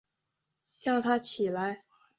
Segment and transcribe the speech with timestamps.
[0.79, 1.83] 叫他起来